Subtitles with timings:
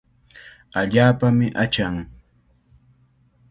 [0.79, 1.95] Allaapami achan.